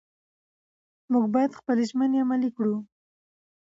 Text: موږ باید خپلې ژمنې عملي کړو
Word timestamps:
موږ 1.11 1.25
باید 1.33 1.57
خپلې 1.59 1.83
ژمنې 1.89 2.17
عملي 2.23 2.49
کړو 2.57 2.75